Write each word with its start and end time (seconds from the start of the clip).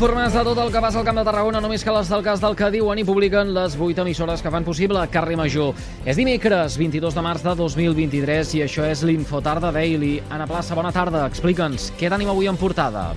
Informats 0.00 0.32
de 0.32 0.42
tot 0.46 0.56
el 0.56 0.70
que 0.72 0.80
passa 0.80 0.96
al 0.96 1.04
Camp 1.04 1.18
de 1.20 1.22
Tarragona, 1.26 1.60
només 1.60 1.82
que 1.84 1.92
les 1.92 2.08
del 2.08 2.22
cas 2.24 2.40
del 2.40 2.54
que 2.56 2.70
diuen 2.72 2.96
i 2.96 3.02
publiquen 3.04 3.50
les 3.52 3.74
8 3.76 4.00
emissores 4.00 4.40
que 4.40 4.48
fan 4.48 4.64
possible 4.64 5.02
Carrer 5.12 5.36
Major. 5.36 5.76
És 6.08 6.16
dimecres, 6.16 6.78
22 6.80 7.18
de 7.18 7.24
març 7.26 7.44
de 7.44 7.52
2023, 7.58 8.54
i 8.56 8.62
això 8.64 8.86
és 8.88 9.02
l'Infotarda 9.04 9.68
Daily. 9.76 10.14
Anna 10.32 10.46
Plaça, 10.48 10.72
bona 10.78 10.88
tarda. 10.96 11.26
Explica'ns, 11.28 11.90
què 12.00 12.08
tenim 12.08 12.32
avui 12.32 12.48
en 12.48 12.56
portada? 12.56 13.10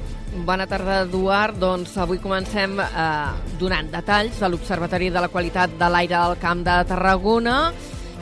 Bona 0.44 0.68
tarda, 0.68 1.06
Eduard. 1.06 1.56
Doncs 1.64 1.96
avui 2.04 2.20
comencem 2.20 2.76
eh, 2.84 3.10
donant 3.64 3.88
detalls 3.96 4.44
de 4.44 4.52
l'Observatori 4.52 5.08
de 5.08 5.24
la 5.24 5.32
Qualitat 5.32 5.80
de 5.80 5.88
l'Aire 5.88 6.18
del 6.18 6.40
Camp 6.44 6.68
de 6.68 6.82
Tarragona, 6.92 7.60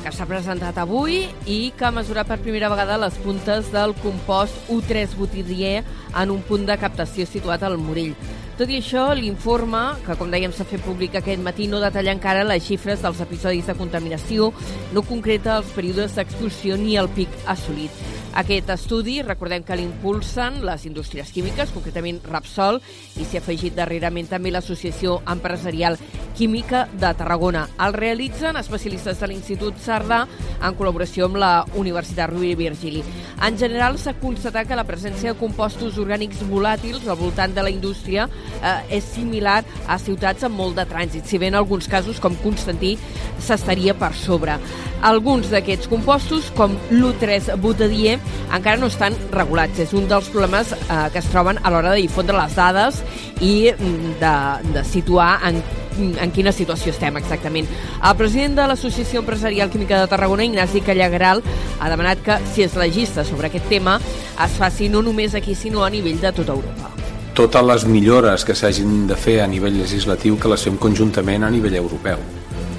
que 0.02 0.12
s'ha 0.14 0.26
presentat 0.26 0.78
avui 0.82 1.24
i 1.46 1.60
que 1.78 1.86
ha 1.88 1.94
mesurat 1.94 2.28
per 2.28 2.40
primera 2.42 2.70
vegada 2.72 3.00
les 3.02 3.18
puntes 3.22 3.70
del 3.74 3.94
compost 4.02 4.70
U3 4.74 5.16
butidier 5.18 5.82
en 6.18 6.32
un 6.34 6.42
punt 6.48 6.66
de 6.66 6.78
captació 6.82 7.28
situat 7.30 7.64
al 7.64 7.78
Morell. 7.78 8.16
Tot 8.62 8.70
i 8.70 8.78
això, 8.78 9.08
l'informe, 9.18 9.80
que 10.06 10.14
com 10.20 10.30
dèiem 10.30 10.52
s'ha 10.54 10.68
fet 10.70 10.84
públic 10.86 11.16
aquest 11.18 11.42
matí, 11.42 11.66
no 11.72 11.80
detalla 11.82 12.14
encara 12.14 12.44
les 12.46 12.66
xifres 12.66 13.02
dels 13.02 13.22
episodis 13.24 13.70
de 13.70 13.78
contaminació, 13.80 14.52
no 14.94 15.06
concreta 15.08 15.56
els 15.62 15.72
períodes 15.74 16.18
d'expulsió 16.18 16.78
ni 16.78 16.98
el 17.00 17.10
pic 17.16 17.32
assolit. 17.50 18.04
Aquest 18.38 18.70
estudi, 18.72 19.18
recordem 19.26 19.66
que 19.68 19.76
l'impulsen 19.76 20.62
les 20.64 20.86
indústries 20.88 21.34
químiques, 21.36 21.74
concretament 21.76 22.22
Rapsol, 22.24 22.80
i 23.20 23.26
s'hi 23.26 23.40
ha 23.40 23.42
afegit 23.44 23.76
darrerament 23.76 24.30
també 24.32 24.54
l'Associació 24.54 25.18
Empresarial 25.28 25.98
Química 26.38 26.86
de 26.94 27.12
Tarragona. 27.20 27.66
El 27.84 27.98
realitzen 27.98 28.56
especialistes 28.62 29.20
de 29.20 29.28
l'Institut 29.28 29.82
Sardà 29.92 30.24
en 30.62 30.78
col·laboració 30.78 31.28
amb 31.28 31.40
la 31.42 31.52
Universitat 31.80 32.32
Rovira 32.32 32.56
i 32.56 32.60
Virgili. 32.60 33.02
En 33.42 33.58
general, 33.58 33.98
s'ha 33.98 34.14
constatat 34.22 34.70
que 34.70 34.78
la 34.78 34.86
presència 34.88 35.34
de 35.34 35.40
compostos 35.40 35.98
orgànics 36.02 36.44
volàtils 36.50 37.08
al 37.10 37.18
voltant 37.20 37.56
de 37.56 37.66
la 37.66 37.74
indústria 37.74 38.28
eh, 38.62 38.98
és 38.98 39.08
similar 39.16 39.62
a 39.90 39.98
ciutats 40.02 40.46
amb 40.48 40.60
molt 40.62 40.78
de 40.78 40.86
trànsit, 40.88 41.26
si 41.26 41.42
bé 41.42 41.50
en 41.50 41.58
alguns 41.60 41.90
casos, 41.92 42.22
com 42.22 42.38
Constantí, 42.44 42.94
s'estaria 43.42 43.98
per 43.98 44.14
sobre. 44.16 44.60
Alguns 45.02 45.50
d'aquests 45.50 45.90
compostos, 45.90 46.52
com 46.56 46.78
l'U3 46.94 47.56
butadier, 47.62 48.20
encara 48.54 48.78
no 48.78 48.92
estan 48.94 49.18
regulats. 49.34 49.82
És 49.82 49.96
un 49.98 50.06
dels 50.12 50.30
problemes 50.30 50.76
eh, 50.78 51.04
que 51.12 51.24
es 51.24 51.32
troben 51.34 51.60
a 51.64 51.74
l'hora 51.74 51.96
de 51.96 52.06
difondre 52.06 52.38
les 52.38 52.56
dades 52.56 53.02
i 53.42 53.72
mm, 53.74 54.18
de, 54.22 54.36
de 54.78 54.86
situar 54.94 55.34
en 55.50 55.64
en 56.00 56.32
quina 56.32 56.54
situació 56.56 56.94
estem 56.94 57.18
exactament. 57.20 57.68
El 58.02 58.16
president 58.20 58.56
de 58.60 58.68
l'Associació 58.72 59.22
Empresarial 59.22 59.70
Química 59.70 60.00
de 60.00 60.08
Tarragona, 60.12 60.46
Ignasi 60.46 60.82
Callagral, 60.86 61.44
ha 61.80 61.90
demanat 61.90 62.24
que, 62.24 62.38
si 62.54 62.64
es 62.64 62.76
legisla 62.76 63.26
sobre 63.26 63.48
aquest 63.52 63.68
tema, 63.70 64.00
es 64.46 64.58
faci 64.58 64.90
no 64.90 65.02
només 65.02 65.36
aquí, 65.36 65.56
sinó 65.56 65.86
a 65.86 65.90
nivell 65.90 66.20
de 66.22 66.32
tota 66.32 66.54
Europa. 66.54 66.92
Totes 67.36 67.64
les 67.64 67.86
millores 67.88 68.44
que 68.46 68.56
s'hagin 68.56 69.08
de 69.08 69.16
fer 69.16 69.40
a 69.42 69.48
nivell 69.48 69.80
legislatiu 69.80 70.38
que 70.40 70.52
les 70.52 70.64
fem 70.68 70.78
conjuntament 70.78 71.46
a 71.48 71.52
nivell 71.52 71.78
europeu. 71.80 72.20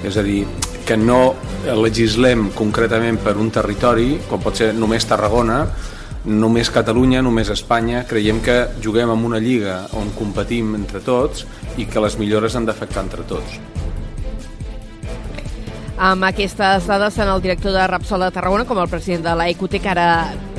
És 0.03 0.17
a 0.17 0.23
dir, 0.23 0.43
que 0.85 0.97
no 0.99 1.33
legislem 1.79 2.49
concretament 2.55 3.17
per 3.23 3.37
un 3.39 3.49
territori, 3.55 4.17
com 4.29 4.41
pot 4.43 4.59
ser 4.59 4.73
només 4.75 5.07
Tarragona, 5.07 5.63
només 6.25 6.71
Catalunya, 6.71 7.21
només 7.21 7.51
Espanya, 7.51 8.05
creiem 8.07 8.39
que 8.43 8.57
juguem 8.83 9.11
en 9.11 9.25
una 9.27 9.41
lliga 9.43 9.83
on 9.99 10.13
competim 10.17 10.75
entre 10.77 11.03
tots 11.03 11.45
i 11.77 11.85
que 11.85 12.03
les 12.03 12.17
millores 12.19 12.55
han 12.55 12.65
d'afectar 12.65 13.03
entre 13.03 13.27
tots. 13.27 13.59
Amb 16.03 16.25
aquestes 16.25 16.87
dades, 16.89 17.15
tant 17.15 17.29
el 17.29 17.43
director 17.43 17.71
de 17.71 17.83
Rapsol 17.87 18.25
de 18.25 18.31
Tarragona 18.33 18.65
com 18.65 18.79
el 18.81 18.89
president 18.89 19.27
de 19.27 19.35
la 19.37 19.45
EQT, 19.51 19.77
que 19.79 19.91
ara 19.91 20.07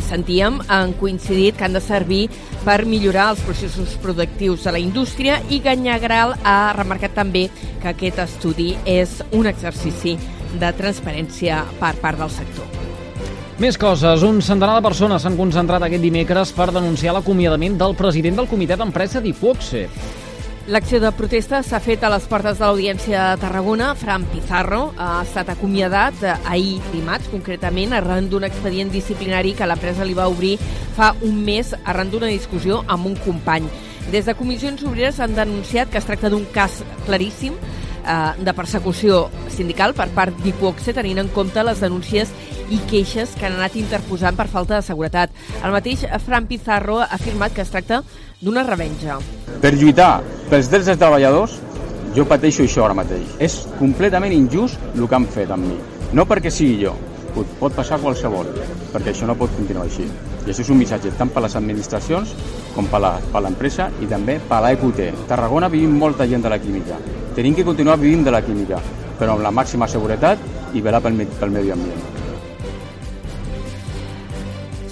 sentíem, 0.05 0.61
han 0.69 0.95
coincidit 1.01 1.59
que 1.59 1.67
han 1.67 1.75
de 1.75 1.83
servir 1.83 2.29
per 2.65 2.85
millorar 2.87 3.31
els 3.33 3.43
processos 3.45 3.97
productius 4.01 4.65
de 4.65 4.77
la 4.77 4.81
indústria 4.81 5.41
i 5.51 5.61
Ganyagral 5.65 6.37
ha 6.45 6.73
remarcat 6.77 7.17
també 7.19 7.49
que 7.83 7.91
aquest 7.93 8.23
estudi 8.29 8.75
és 8.87 9.21
un 9.33 9.51
exercici 9.51 10.19
de 10.55 10.75
transparència 10.79 11.65
per 11.81 11.97
part 12.01 12.21
del 12.21 12.31
sector. 12.31 12.94
Més 13.55 13.77
coses. 13.79 14.25
Un 14.27 14.41
centenar 14.43 14.81
de 14.81 14.83
persones 14.83 15.23
s'han 15.23 15.37
concentrat 15.39 15.85
aquest 15.87 16.03
dimecres 16.03 16.51
per 16.57 16.73
denunciar 16.75 17.13
l'acomiadament 17.15 17.77
del 17.79 17.93
president 17.95 18.41
del 18.41 18.49
comitè 18.51 18.75
d'empresa 18.81 19.23
d'Ipoxe. 19.23 19.85
L'acció 20.75 20.99
de 20.99 21.13
protesta 21.15 21.61
s'ha 21.63 21.79
fet 21.79 22.03
a 22.03 22.11
les 22.11 22.27
portes 22.27 22.59
de 22.59 22.65
l'Audiència 22.65 23.29
de 23.31 23.43
Tarragona. 23.45 23.93
Fran 24.01 24.25
Pizarro 24.33 24.89
ha 24.99 25.21
estat 25.23 25.53
acomiadat 25.55 26.25
ahir 26.43 26.81
dimarts, 26.91 27.31
concretament, 27.31 27.95
arran 27.95 28.27
d'un 28.33 28.49
expedient 28.49 28.91
disciplinari 28.91 29.55
que 29.55 29.71
l'empresa 29.71 30.09
li 30.09 30.19
va 30.19 30.27
obrir 30.33 30.57
fa 30.97 31.13
un 31.23 31.39
mes 31.47 31.77
arran 31.85 32.11
d'una 32.11 32.33
discussió 32.33 32.83
amb 32.89 33.07
un 33.13 33.15
company. 33.23 33.71
Des 34.11 34.27
de 34.27 34.35
Comissions 34.35 34.83
Obreres 34.83 35.21
han 35.23 35.39
denunciat 35.39 35.95
que 35.95 36.03
es 36.03 36.11
tracta 36.11 36.33
d'un 36.33 36.49
cas 36.51 36.83
claríssim 37.07 37.55
de 38.39 38.53
persecució 38.57 39.29
sindical 39.53 39.95
per 39.97 40.09
part 40.15 40.37
d'Ipoxe, 40.45 40.93
tenint 40.97 41.23
en 41.23 41.31
compte 41.33 41.65
les 41.65 41.81
denúncies 41.81 42.33
i 42.73 42.79
queixes 42.91 43.35
que 43.39 43.47
han 43.49 43.59
anat 43.59 43.77
interposant 43.77 44.37
per 44.37 44.49
falta 44.49 44.79
de 44.79 44.87
seguretat. 44.87 45.33
El 45.63 45.73
mateix 45.73 46.05
Fran 46.25 46.49
Pizarro 46.51 47.01
ha 47.01 47.11
afirmat 47.17 47.55
que 47.55 47.65
es 47.65 47.73
tracta 47.73 48.03
d'una 48.41 48.65
revenja. 48.67 49.19
Per 49.61 49.73
lluitar 49.77 50.19
pels 50.51 50.69
drets 50.73 50.91
dels 50.91 51.01
treballadors, 51.01 51.59
jo 52.15 52.27
pateixo 52.29 52.63
això 52.65 52.85
ara 52.85 52.95
mateix. 52.95 53.27
És 53.43 53.65
completament 53.79 54.33
injust 54.33 54.79
el 54.95 55.09
que 55.09 55.19
han 55.19 55.27
fet 55.27 55.51
amb 55.51 55.67
mi. 55.67 55.81
No 56.15 56.29
perquè 56.31 56.53
sigui 56.53 56.79
jo, 56.85 56.95
pot 57.35 57.75
passar 57.75 57.99
qualsevol, 57.99 58.47
perquè 58.93 59.11
això 59.11 59.27
no 59.27 59.35
pot 59.39 59.51
continuar 59.57 59.89
així. 59.89 60.07
I 60.45 60.53
això 60.53 60.63
és 60.63 60.71
un 60.71 60.79
missatge 60.79 61.11
tant 61.19 61.33
per 61.33 61.43
les 61.43 61.57
administracions 61.57 62.35
com 62.75 62.87
per 62.93 63.01
l'empresa 63.01 63.89
i 64.05 64.07
també 64.11 64.39
per 64.49 64.61
l'EQT. 64.63 65.27
Tarragona 65.31 65.73
vivim 65.73 65.97
molta 65.99 66.29
gent 66.29 66.45
de 66.45 66.53
la 66.53 66.61
química. 66.61 67.01
Tenim 67.35 67.55
que 67.55 67.65
continuar 67.67 67.99
vivint 67.99 68.23
de 68.23 68.31
la 68.31 68.45
química, 68.47 68.79
però 69.19 69.35
amb 69.35 69.43
la 69.43 69.51
màxima 69.51 69.89
seguretat 69.91 70.39
i 70.75 70.83
velar 70.83 71.01
pel, 71.03 71.17
pel 71.41 71.51
medi 71.51 71.73
ambient. 71.75 72.05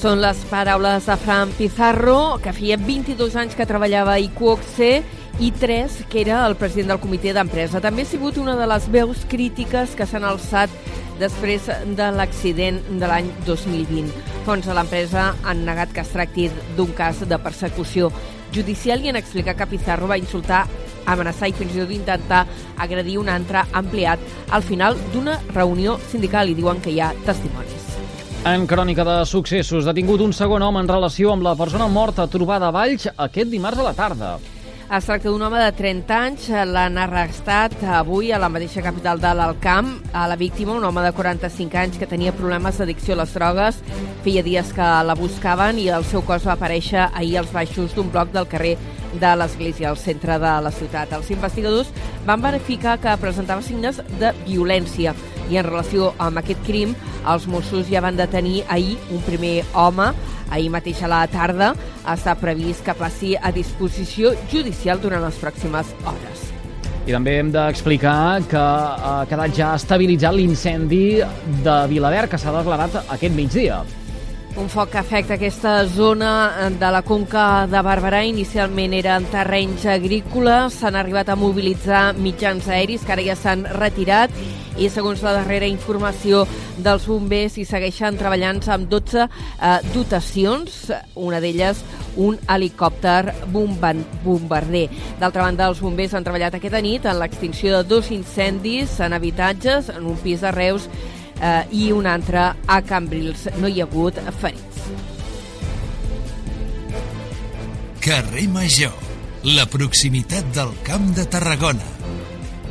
Són 0.02 0.18
les 0.18 0.40
paraules 0.50 1.06
de 1.06 1.16
Fran 1.22 1.52
Pizarro, 1.54 2.40
que 2.42 2.50
feia 2.56 2.74
22 2.80 3.36
anys 3.38 3.54
que 3.54 3.68
treballava 3.70 4.16
a 4.16 4.24
IQOXE 4.24 4.90
i 5.38 5.52
3, 5.54 6.00
que 6.10 6.24
era 6.24 6.40
el 6.48 6.56
president 6.58 6.90
del 6.90 7.00
comitè 7.04 7.30
d'empresa. 7.36 7.78
També 7.84 8.02
ha 8.02 8.10
sigut 8.10 8.42
una 8.42 8.56
de 8.58 8.66
les 8.66 8.90
veus 8.90 9.22
crítiques 9.30 9.94
que 9.94 10.08
s'han 10.10 10.26
alçat 10.26 10.74
després 11.22 11.70
de 11.94 12.10
l'accident 12.18 12.82
de 12.98 13.06
l'any 13.06 13.30
2020. 13.46 14.10
Fons 14.48 14.66
de 14.66 14.74
l'empresa 14.74 15.30
han 15.46 15.62
negat 15.68 15.94
que 15.94 16.02
es 16.02 16.10
tracti 16.10 16.50
d'un 16.74 16.90
cas 16.98 17.22
de 17.22 17.38
persecució 17.38 18.10
judicial 18.52 19.06
i 19.06 19.14
han 19.14 19.22
explicat 19.22 19.62
que 19.62 19.70
Pizarro 19.70 20.10
va 20.10 20.18
insultar 20.18 20.66
amenaçar 21.06 21.50
i 21.50 21.56
fins 21.56 21.74
i 21.74 21.82
tot 21.82 21.92
intentar 21.94 22.44
agredir 22.78 23.18
un 23.18 23.28
altre 23.28 23.64
empleat 23.74 24.20
al 24.50 24.62
final 24.62 24.98
d'una 25.12 25.38
reunió 25.54 25.98
sindical 26.10 26.48
i 26.48 26.58
diuen 26.58 26.80
que 26.80 26.90
hi 26.90 27.00
ha 27.00 27.12
testimonis. 27.26 27.92
En 28.42 28.66
crònica 28.66 29.04
de 29.06 29.20
successos, 29.24 29.84
detingut 29.86 30.20
un 30.24 30.32
segon 30.34 30.64
home 30.66 30.80
en 30.82 30.88
relació 30.90 31.30
amb 31.30 31.46
la 31.46 31.54
persona 31.54 31.86
morta 31.86 32.26
trobada 32.26 32.72
a 32.72 32.74
Valls 32.74 33.06
aquest 33.14 33.52
dimarts 33.52 33.78
a 33.78 33.86
la 33.86 33.94
tarda. 33.94 34.32
Es 34.92 35.06
tracta 35.08 35.30
d'un 35.30 35.40
home 35.40 35.56
de 35.56 35.70
30 35.72 36.16
anys, 36.20 36.48
l'han 36.68 36.98
arrestat 37.00 37.78
avui 37.96 38.28
a 38.28 38.40
la 38.42 38.50
mateixa 38.52 38.82
capital 38.84 39.22
de 39.22 39.30
l'Alcamp. 39.38 39.92
A 40.12 40.26
la 40.28 40.36
víctima, 40.36 40.74
un 40.74 40.84
home 40.84 41.00
de 41.06 41.14
45 41.16 41.78
anys 41.80 41.96
que 41.96 42.08
tenia 42.10 42.34
problemes 42.36 42.76
d'addicció 42.76 43.14
a 43.14 43.22
les 43.22 43.32
drogues, 43.32 43.78
feia 44.26 44.42
dies 44.44 44.74
que 44.76 44.90
la 45.06 45.16
buscaven 45.16 45.80
i 45.80 45.86
el 45.88 46.04
seu 46.04 46.20
cos 46.26 46.44
va 46.44 46.58
aparèixer 46.58 47.06
ahir 47.08 47.38
als 47.40 47.54
baixos 47.54 47.94
d'un 47.96 48.10
bloc 48.12 48.34
del 48.34 48.50
carrer 48.52 48.74
de 49.20 49.32
l'Església, 49.36 49.90
al 49.90 49.98
centre 50.00 50.38
de 50.38 50.52
la 50.64 50.72
ciutat. 50.72 51.12
Els 51.12 51.30
investigadors 51.34 51.92
van 52.26 52.42
verificar 52.42 52.98
que 53.02 53.16
presentava 53.20 53.62
signes 53.62 54.00
de 54.20 54.32
violència 54.46 55.14
i 55.50 55.58
en 55.60 55.66
relació 55.66 56.12
amb 56.22 56.40
aquest 56.40 56.62
crim, 56.66 56.94
els 57.28 57.46
Mossos 57.50 57.88
ja 57.90 58.02
van 58.02 58.16
detenir 58.18 58.62
ahir 58.68 58.96
un 59.12 59.22
primer 59.26 59.62
home, 59.74 60.08
ahir 60.50 60.70
mateix 60.72 61.02
a 61.02 61.10
la 61.10 61.22
tarda, 61.30 61.72
està 62.08 62.34
previst 62.38 62.84
que 62.86 62.96
passi 62.98 63.34
a 63.36 63.52
disposició 63.54 64.34
judicial 64.52 65.00
durant 65.02 65.24
les 65.24 65.38
pròximes 65.42 65.92
hores. 66.04 66.48
I 67.02 67.10
també 67.10 67.34
hem 67.40 67.48
d'explicar 67.50 68.44
que 68.50 68.60
ha 68.62 69.24
quedat 69.26 69.56
ja 69.56 69.72
estabilitzat 69.74 70.36
l'incendi 70.36 71.18
de 71.64 71.74
Vilaverd 71.90 72.30
que 72.30 72.38
s'ha 72.38 72.54
declarat 72.54 73.00
aquest 73.02 73.34
migdia. 73.34 73.80
Un 74.52 74.68
foc 74.68 74.90
que 74.92 74.98
afecta 75.00 75.38
aquesta 75.38 75.86
zona 75.88 76.68
de 76.76 76.88
la 76.92 77.00
conca 77.00 77.66
de 77.66 77.80
Barberà. 77.80 78.20
Inicialment 78.28 78.92
eren 78.92 79.24
terrenys 79.32 79.86
agrícoles, 79.88 80.76
s'han 80.76 80.98
arribat 81.00 81.30
a 81.32 81.36
mobilitzar 81.40 82.10
mitjans 82.20 82.68
aeris 82.68 83.06
que 83.06 83.14
ara 83.14 83.24
ja 83.24 83.36
s'han 83.38 83.64
retirat. 83.78 84.34
I 84.76 84.90
segons 84.92 85.22
la 85.24 85.32
darrera 85.38 85.68
informació 85.68 86.42
dels 86.84 87.06
bombers 87.08 87.56
hi 87.56 87.64
segueixen 87.68 88.20
treballant 88.20 88.60
amb 88.68 88.92
12 88.92 89.24
eh, 89.24 89.72
dotacions, 89.94 90.76
una 91.16 91.40
d'elles 91.40 91.80
un 92.20 92.36
helicòpter 92.44 93.32
bombarder. 93.52 94.84
D'altra 95.20 95.46
banda, 95.46 95.70
els 95.72 95.80
bombers 95.80 96.12
han 96.12 96.28
treballat 96.28 96.60
aquesta 96.60 96.84
nit 96.84 97.08
en 97.08 97.16
l'extinció 97.20 97.78
de 97.78 97.88
dos 97.88 98.12
incendis 98.12 98.98
en 99.00 99.16
habitatges, 99.16 99.88
en 99.96 100.12
un 100.12 100.20
pis 100.20 100.44
de 100.44 100.52
Reus 100.52 100.88
eh, 101.42 101.62
i 101.74 101.90
un 101.92 102.06
altre 102.06 102.52
a 102.66 102.80
Cambrils. 102.86 103.48
No 103.58 103.68
hi 103.68 103.82
ha 103.82 103.90
hagut 103.90 104.22
ferits. 104.40 104.86
Carrer 108.02 108.48
Major 108.50 109.02
la 109.42 109.66
proximitat 109.66 110.52
del 110.54 110.70
Camp 110.86 111.08
de 111.16 111.24
Tarragona. 111.26 111.82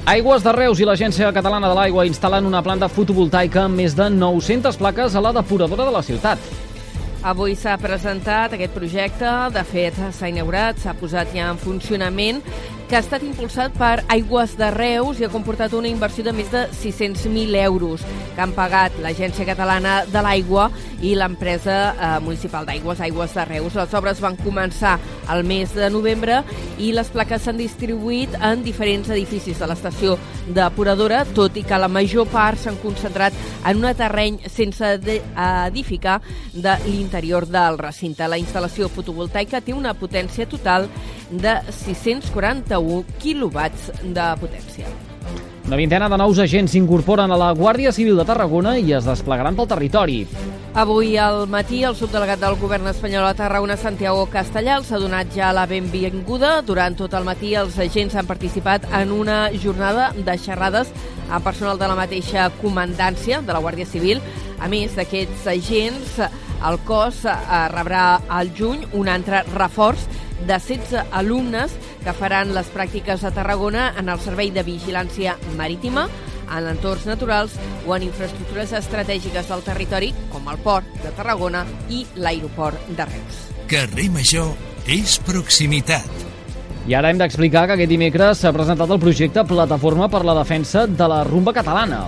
Aigües 0.08 0.44
de 0.44 0.54
Reus 0.56 0.80
i 0.80 0.86
l'Agència 0.88 1.28
Catalana 1.36 1.68
de 1.68 1.76
l'Aigua 1.76 2.06
instal·lant 2.08 2.48
una 2.48 2.62
planta 2.64 2.88
fotovoltaica 2.88 3.66
amb 3.66 3.76
més 3.82 3.94
de 3.98 4.08
900 4.10 4.80
plaques 4.80 5.16
a 5.16 5.22
la 5.22 5.34
depuradora 5.36 5.84
de 5.90 5.92
la 5.92 6.02
ciutat. 6.02 6.40
Avui 7.28 7.58
s'ha 7.60 7.76
presentat 7.78 8.56
aquest 8.56 8.72
projecte, 8.74 9.34
de 9.52 9.66
fet 9.68 10.00
s'ha 10.16 10.32
inaugurat, 10.32 10.80
s'ha 10.80 10.96
posat 10.96 11.36
ja 11.36 11.52
en 11.52 11.60
funcionament 11.60 12.40
que 12.92 12.98
ha 13.00 13.06
estat 13.06 13.24
impulsat 13.24 13.72
per 13.80 14.02
Aigües 14.12 14.58
de 14.60 14.68
Reus 14.74 15.22
i 15.22 15.24
ha 15.24 15.30
comportat 15.32 15.72
una 15.78 15.88
inversió 15.88 16.26
de 16.28 16.34
més 16.36 16.50
de 16.52 16.66
600.000 16.76 17.56
euros 17.62 18.02
que 18.36 18.42
han 18.44 18.52
pagat 18.52 18.98
l'Agència 19.00 19.46
Catalana 19.48 19.94
de 20.12 20.20
l'Aigua 20.20 20.66
i 21.00 21.14
l'empresa 21.16 21.78
eh, 21.94 22.10
municipal 22.26 22.68
d'aigües, 22.68 23.00
Aigües 23.00 23.32
de 23.38 23.46
Reus. 23.48 23.78
Les 23.80 23.96
obres 23.96 24.20
van 24.20 24.36
començar 24.44 24.98
al 25.32 25.46
mes 25.48 25.72
de 25.72 25.88
novembre 25.94 26.42
i 26.84 26.92
les 26.92 27.08
plaques 27.14 27.48
s'han 27.48 27.62
distribuït 27.62 28.36
en 28.44 28.66
diferents 28.66 29.08
edificis 29.16 29.64
de 29.64 29.72
l'estació 29.72 30.18
depuradora, 30.52 31.24
tot 31.32 31.56
i 31.56 31.64
que 31.64 31.80
la 31.80 31.88
major 31.88 32.28
part 32.28 32.60
s'han 32.60 32.82
concentrat 32.84 33.32
en 33.72 33.80
un 33.80 33.88
terreny 33.96 34.42
sense 34.52 34.98
edificar 35.00 36.20
de 36.52 36.76
l'interior 36.90 37.48
del 37.48 37.80
recinte. 37.80 38.28
La 38.28 38.42
instal·lació 38.42 38.92
fotovoltaica 38.92 39.64
té 39.64 39.72
una 39.72 39.96
potència 39.96 40.50
total 40.52 40.92
de 41.32 41.56
641 41.72 43.06
quilowatts 43.22 43.92
de 44.04 44.28
potència. 44.42 44.92
Una 45.68 45.78
vintena 45.78 46.10
de 46.10 46.18
nous 46.18 46.40
agents 46.42 46.74
s'incorporen 46.74 47.32
a 47.32 47.38
la 47.40 47.52
Guàrdia 47.56 47.94
Civil 47.96 48.18
de 48.20 48.26
Tarragona 48.28 48.74
i 48.82 48.92
es 48.98 49.06
desplegaran 49.08 49.56
pel 49.56 49.70
territori. 49.70 50.26
Avui 50.74 51.18
al 51.20 51.46
matí, 51.52 51.82
el 51.84 51.96
subdelegat 52.00 52.40
del 52.42 52.56
govern 52.60 52.88
espanyol 52.88 53.28
a 53.28 53.34
Tarragona, 53.36 53.76
Santiago 53.78 54.26
Castellà, 54.32 54.78
s'ha 54.84 55.00
donat 55.00 55.32
ja 55.36 55.52
la 55.56 55.66
benvinguda. 55.68 56.62
Durant 56.68 56.96
tot 57.00 57.14
el 57.16 57.28
matí, 57.28 57.54
els 57.60 57.78
agents 57.80 58.16
han 58.16 58.28
participat 58.28 58.88
en 59.00 59.12
una 59.12 59.50
jornada 59.64 60.10
de 60.16 60.38
xerrades 60.40 60.92
amb 61.30 61.44
personal 61.44 61.80
de 61.80 61.92
la 61.92 62.00
mateixa 62.00 62.50
comandància 62.62 63.42
de 63.44 63.54
la 63.54 63.62
Guàrdia 63.64 63.88
Civil. 63.88 64.24
A 64.60 64.68
més 64.72 64.96
d'aquests 64.96 65.48
agents, 65.52 66.18
el 66.68 66.82
cos 66.88 67.24
eh, 67.26 67.38
rebrà 67.74 68.22
al 68.30 68.52
juny 68.58 68.88
un 68.98 69.12
altre 69.12 69.44
reforç 69.54 70.08
de 70.48 70.58
16 70.60 71.06
alumnes 71.12 71.74
que 72.04 72.14
faran 72.18 72.54
les 72.56 72.70
pràctiques 72.74 73.24
a 73.24 73.32
Tarragona 73.36 73.92
en 74.00 74.10
el 74.10 74.20
Servei 74.20 74.52
de 74.52 74.64
Vigilància 74.66 75.38
Marítima, 75.58 76.08
en 76.52 76.68
entorns 76.68 77.06
naturals 77.08 77.54
o 77.88 77.96
en 77.96 78.04
infraestructures 78.10 78.74
estratègiques 78.82 79.48
del 79.48 79.64
territori, 79.64 80.12
com 80.32 80.50
el 80.52 80.60
port 80.64 80.88
de 81.04 81.14
Tarragona 81.16 81.64
i 81.90 82.04
l'aeroport 82.16 82.90
de 82.98 83.08
Reus. 83.08 83.46
Carrer 83.72 84.10
Major 84.12 84.52
és 84.90 85.20
proximitat. 85.24 86.10
I 86.90 86.96
ara 86.98 87.12
hem 87.12 87.20
d'explicar 87.22 87.68
que 87.70 87.78
aquest 87.78 87.94
dimecres 87.94 88.42
s'ha 88.42 88.52
presentat 88.56 88.90
el 88.90 89.00
projecte 89.00 89.46
Plataforma 89.46 90.10
per 90.10 90.26
la 90.26 90.36
Defensa 90.42 90.88
de 90.90 91.08
la 91.08 91.24
Rumba 91.24 91.54
Catalana. 91.54 92.08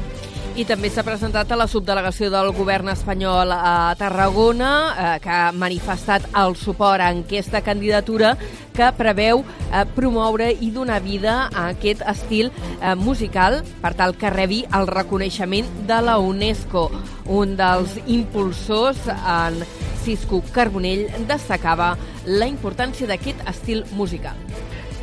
I 0.54 0.68
també 0.70 0.86
s'ha 0.94 1.02
presentat 1.02 1.50
a 1.50 1.56
la 1.58 1.66
subdelegació 1.66 2.28
del 2.30 2.52
govern 2.54 2.92
espanyol 2.92 3.50
a 3.56 3.96
Tarragona, 3.98 4.70
eh, 4.94 5.16
que 5.24 5.32
ha 5.34 5.48
manifestat 5.50 6.28
el 6.38 6.54
suport 6.54 7.02
a 7.02 7.08
aquesta 7.10 7.64
candidatura 7.66 8.36
que 8.78 8.92
preveu 8.94 9.42
eh, 9.42 9.82
promoure 9.96 10.52
i 10.54 10.70
donar 10.70 11.00
vida 11.02 11.48
a 11.50 11.66
aquest 11.72 12.06
estil 12.06 12.52
eh, 12.54 12.94
musical 12.94 13.64
per 13.82 13.96
tal 13.98 14.14
que 14.14 14.30
rebi 14.30 14.62
el 14.78 14.86
reconeixement 14.86 15.74
de 15.90 16.00
la 16.06 16.20
UNESCO. 16.22 16.86
Un 17.34 17.58
dels 17.58 17.98
impulsors, 18.06 19.10
en 19.10 19.58
Cisco 20.06 20.44
Carbonell, 20.54 21.08
destacava 21.26 21.96
la 22.30 22.46
importància 22.46 23.10
d'aquest 23.10 23.42
estil 23.50 23.88
musical. 23.98 24.38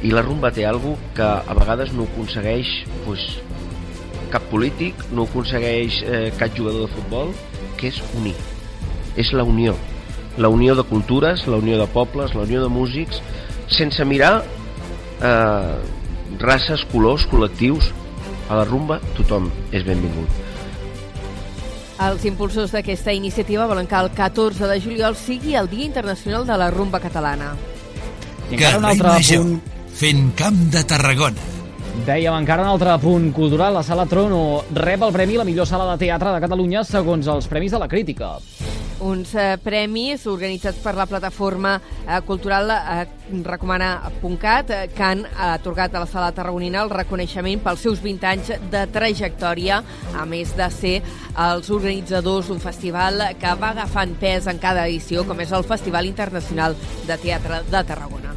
I 0.06 0.14
la 0.14 0.22
rumba 0.22 0.54
té 0.54 0.62
alguna 0.64 1.10
que 1.18 1.26
a 1.26 1.58
vegades 1.58 1.90
no 1.92 2.06
aconsegueix 2.06 2.70
pues, 3.02 3.32
cap 4.32 4.44
polític, 4.50 4.98
no 5.14 5.26
aconsegueix 5.28 6.00
eh, 6.02 6.18
cap 6.38 6.54
jugador 6.56 6.86
de 6.86 6.94
futbol, 6.94 7.32
que 7.78 7.90
és 7.90 8.00
unir. 8.18 8.34
És 9.20 9.32
la 9.36 9.44
unió. 9.44 9.76
La 10.38 10.48
unió 10.48 10.76
de 10.78 10.84
cultures, 10.86 11.46
la 11.50 11.58
unió 11.58 11.78
de 11.80 11.86
pobles, 11.90 12.34
la 12.34 12.46
unió 12.46 12.62
de 12.62 12.68
músics, 12.72 13.20
sense 13.70 14.04
mirar 14.04 14.44
eh, 15.22 15.74
races, 16.38 16.86
colors, 16.92 17.26
col·lectius. 17.30 17.90
A 18.50 18.56
la 18.58 18.64
rumba 18.66 18.98
tothom 19.14 19.46
és 19.70 19.84
benvingut. 19.86 20.38
Els 22.00 22.24
impulsors 22.26 22.72
d'aquesta 22.72 23.12
iniciativa 23.12 23.68
volen 23.70 23.86
que 23.86 23.98
el 23.98 24.08
14 24.16 24.66
de 24.66 24.78
juliol 24.80 25.14
sigui 25.14 25.54
el 25.54 25.68
Dia 25.70 25.84
Internacional 25.84 26.48
de 26.48 26.56
la 26.58 26.70
Rumba 26.72 26.98
Catalana. 26.98 27.52
I 28.48 28.56
encara 28.56 28.80
un 28.80 28.88
altre 28.88 29.12
Major, 29.12 29.44
punt 29.44 29.80
fent 30.00 30.30
camp 30.34 30.60
de 30.72 30.82
Tarragona. 30.88 31.59
Dèiem 31.90 32.34
encara 32.38 32.62
un 32.62 32.70
altre 32.70 32.94
punt 33.02 33.32
cultural. 33.34 33.74
La 33.74 33.82
Sala 33.82 34.06
Trono 34.06 34.62
rep 34.72 35.02
el 35.02 35.12
premi 35.12 35.38
la 35.38 35.44
millor 35.44 35.66
sala 35.66 35.88
de 35.90 35.98
teatre 36.06 36.32
de 36.32 36.42
Catalunya 36.42 36.84
segons 36.86 37.26
els 37.26 37.48
Premis 37.50 37.74
de 37.74 37.80
la 37.82 37.88
Crítica. 37.90 38.36
Uns 39.00 39.32
eh, 39.34 39.56
premis 39.64 40.26
organitzats 40.28 40.78
per 40.84 40.92
la 40.94 41.06
plataforma 41.08 41.72
eh, 41.80 42.20
cultural 42.28 42.70
eh, 42.70 43.06
recomana.cat 43.42 44.70
eh, 44.76 44.80
que 44.92 45.06
han 45.06 45.24
atorgat 45.24 45.96
a 45.96 46.04
la 46.04 46.10
sala 46.10 46.30
tarragonina 46.36 46.84
el 46.84 46.92
reconeixement 46.92 47.64
pels 47.64 47.80
seus 47.88 48.02
20 48.04 48.28
anys 48.28 48.52
de 48.70 48.84
trajectòria, 48.92 49.80
a 50.14 50.26
més 50.28 50.52
de 50.56 50.68
ser 50.74 50.96
els 51.48 51.72
organitzadors 51.72 52.52
d'un 52.52 52.60
festival 52.60 53.24
que 53.40 53.56
va 53.56 53.72
agafant 53.72 54.14
pes 54.20 54.46
en 54.52 54.60
cada 54.62 54.86
edició, 54.86 55.24
com 55.24 55.40
és 55.40 55.56
el 55.56 55.64
Festival 55.64 56.06
Internacional 56.06 56.76
de 57.08 57.18
Teatre 57.24 57.64
de 57.72 57.84
Tarragona. 57.88 58.29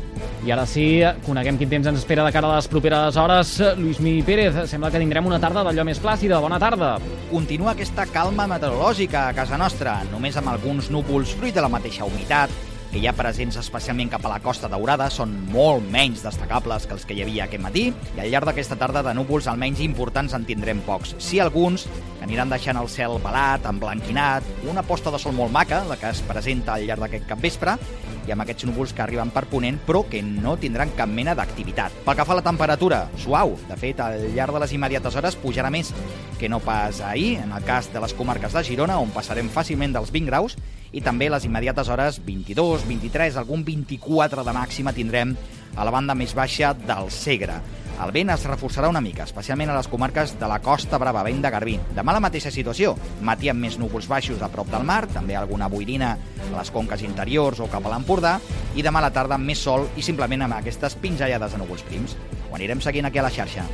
I 0.43 0.51
ara 0.51 0.65
sí, 0.67 0.99
coneguem 1.23 1.55
quin 1.55 1.69
temps 1.71 1.87
ens 1.87 2.01
espera 2.01 2.25
de 2.25 2.31
cara 2.35 2.49
a 2.49 2.57
les 2.57 2.65
properes 2.67 3.15
hores. 3.15 3.53
Lluís 3.77 4.01
Mi 4.03 4.17
Pérez, 4.27 4.57
sembla 4.67 4.89
que 4.91 4.99
tindrem 4.99 5.29
una 5.29 5.39
tarda 5.39 5.63
d'allò 5.63 5.85
més 5.87 6.01
plàcida. 6.03 6.41
Bona 6.43 6.59
tarda. 6.59 6.97
Continua 7.29 7.71
aquesta 7.71 8.03
calma 8.11 8.49
meteorològica 8.51 9.29
a 9.29 9.37
casa 9.37 9.55
nostra, 9.57 10.01
només 10.11 10.35
amb 10.35 10.51
alguns 10.51 10.91
núvols 10.91 11.31
fruit 11.39 11.55
de 11.55 11.63
la 11.63 11.71
mateixa 11.71 12.03
humitat, 12.03 12.51
que 12.91 12.99
hi 12.99 13.07
ha 13.07 13.15
presents 13.15 13.55
especialment 13.57 14.11
cap 14.11 14.27
a 14.27 14.33
la 14.35 14.41
Costa 14.43 14.67
Daurada 14.69 15.07
són 15.09 15.31
molt 15.49 15.87
menys 15.89 16.21
destacables 16.27 16.83
que 16.85 16.93
els 16.93 17.07
que 17.07 17.15
hi 17.15 17.23
havia 17.23 17.47
aquest 17.47 17.63
matí 17.63 17.87
i 17.89 18.21
al 18.21 18.27
llarg 18.29 18.51
d'aquesta 18.51 18.77
tarda 18.77 19.01
de 19.07 19.15
núvols 19.17 19.47
almenys 19.49 19.81
importants 19.81 20.35
en 20.37 20.45
tindrem 20.45 20.83
pocs. 20.85 21.15
Sí 21.23 21.39
alguns 21.41 21.87
que 21.87 22.27
aniran 22.27 22.53
deixant 22.53 22.77
el 22.77 22.91
cel 22.91 23.15
balat, 23.23 23.65
emblanquinat, 23.65 24.45
una 24.69 24.83
posta 24.85 25.09
de 25.09 25.23
sol 25.23 25.33
molt 25.33 25.55
maca, 25.55 25.81
la 25.87 25.97
que 25.97 26.11
es 26.11 26.21
presenta 26.27 26.75
al 26.75 26.85
llarg 26.85 27.07
d'aquest 27.07 27.25
capvespre, 27.31 27.79
i 28.27 28.33
amb 28.33 28.43
aquests 28.43 28.67
núvols 28.69 28.93
que 28.95 29.03
arriben 29.03 29.31
per 29.33 29.45
ponent 29.51 29.79
però 29.87 30.03
que 30.09 30.21
no 30.23 30.55
tindran 30.61 30.93
cap 30.97 31.09
mena 31.09 31.35
d'activitat. 31.35 32.03
Pel 32.05 32.17
que 32.17 32.25
fa 32.25 32.35
a 32.35 32.39
la 32.39 32.45
temperatura, 32.45 33.03
suau. 33.19 33.57
De 33.69 33.77
fet, 33.79 33.99
al 34.03 34.29
llarg 34.35 34.55
de 34.55 34.63
les 34.63 34.75
immediates 34.75 35.17
hores 35.19 35.37
pujarà 35.39 35.71
més 35.73 35.93
que 36.39 36.49
no 36.49 36.59
pas 36.63 37.01
ahir, 37.01 37.37
en 37.43 37.51
el 37.51 37.63
cas 37.67 37.91
de 37.93 38.01
les 38.03 38.13
comarques 38.13 38.53
de 38.53 38.63
Girona, 38.63 38.99
on 38.99 39.13
passarem 39.15 39.51
fàcilment 39.51 39.93
dels 39.95 40.11
20 40.11 40.31
graus, 40.31 40.57
i 40.93 41.01
també 41.01 41.29
les 41.31 41.45
immediates 41.47 41.89
hores 41.89 42.19
22, 42.25 42.85
23, 42.87 43.37
algun 43.41 43.63
24 43.65 44.43
de 44.45 44.53
màxima 44.55 44.93
tindrem 44.93 45.35
a 45.75 45.85
la 45.85 45.93
banda 45.93 46.15
més 46.15 46.35
baixa 46.37 46.73
del 46.77 47.09
Segre. 47.11 47.57
El 48.01 48.11
vent 48.11 48.31
es 48.33 48.43
reforçarà 48.49 48.89
una 48.89 49.01
mica, 49.03 49.27
especialment 49.27 49.69
a 49.69 49.75
les 49.77 49.87
comarques 49.87 50.33
de 50.39 50.47
la 50.49 50.57
Costa 50.65 50.97
Brava, 50.99 51.21
vent 51.23 51.43
de 51.43 51.51
Garbí. 51.53 51.75
Demà 51.95 52.15
la 52.15 52.23
mateixa 52.23 52.51
situació, 52.51 52.95
matí 53.21 53.51
amb 53.51 53.61
més 53.63 53.77
núvols 53.79 54.09
baixos 54.09 54.41
a 54.41 54.49
prop 54.51 54.71
del 54.71 54.83
mar, 54.87 55.05
també 55.13 55.37
alguna 55.37 55.69
boirina 55.69 56.15
a 56.15 56.49
les 56.57 56.73
conques 56.73 57.05
interiors 57.05 57.61
o 57.63 57.69
cap 57.71 57.85
a 57.85 57.93
l'Empordà, 57.93 58.39
i 58.75 58.83
demà 58.83 58.99
a 58.99 59.07
la 59.07 59.13
tarda 59.13 59.37
amb 59.37 59.45
més 59.47 59.61
sol 59.61 59.87
i 59.95 60.05
simplement 60.05 60.47
amb 60.47 60.57
aquestes 60.57 60.97
pinzellades 60.99 61.53
de 61.53 61.61
núvols 61.61 61.85
prims. 61.87 62.17
Ho 62.49 62.57
anirem 62.57 62.81
seguint 62.81 63.07
aquí 63.07 63.21
a 63.21 63.27
la 63.29 63.33
xarxa. 63.33 63.67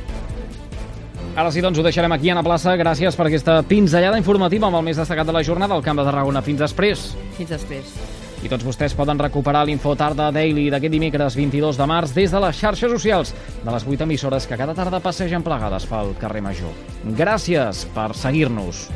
Ara 1.40 1.50
sí, 1.54 1.62
doncs 1.64 1.78
ho 1.78 1.86
deixarem 1.86 2.12
aquí 2.12 2.30
a 2.30 2.36
la 2.36 2.44
plaça. 2.44 2.74
Gràcies 2.76 3.16
per 3.16 3.28
aquesta 3.30 3.60
pinzellada 3.62 4.18
informativa 4.18 4.68
amb 4.68 4.80
el 4.80 4.88
més 4.90 5.00
destacat 5.00 5.28
de 5.28 5.36
la 5.36 5.44
jornada 5.46 5.78
al 5.78 5.86
Camp 5.86 6.02
de 6.02 6.08
Tarragona. 6.08 6.42
Fins 6.42 6.60
després. 6.66 7.12
Fins 7.38 7.54
després. 7.54 8.19
I 8.40 8.48
tots 8.48 8.64
vostès 8.64 8.94
poden 8.96 9.20
recuperar 9.20 9.66
l'Info 9.68 9.92
Tarda 10.00 10.30
Daily 10.32 10.70
d'aquest 10.72 10.94
dimecres 10.94 11.36
22 11.36 11.76
de 11.76 11.86
març 11.90 12.14
des 12.16 12.32
de 12.32 12.40
les 12.40 12.56
xarxes 12.56 12.90
socials 12.90 13.34
de 13.60 13.70
les 13.70 13.84
8 13.84 14.06
emissores 14.08 14.48
que 14.48 14.56
cada 14.56 14.74
tarda 14.74 15.02
passegen 15.04 15.44
plegades 15.44 15.84
pel 15.90 16.14
carrer 16.20 16.40
Major. 16.40 16.72
Gràcies 17.20 17.84
per 17.94 18.14
seguir-nos. 18.16 18.88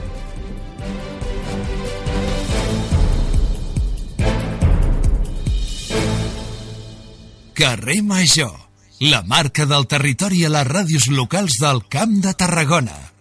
Carrer 7.54 8.02
Major, 8.02 8.50
la 8.98 9.22
marca 9.22 9.68
del 9.68 9.86
territori 9.86 10.42
a 10.42 10.50
les 10.50 10.66
ràdios 10.66 11.06
locals 11.12 11.60
del 11.62 11.84
Camp 11.86 12.16
de 12.24 12.32
Tarragona. 12.34 13.13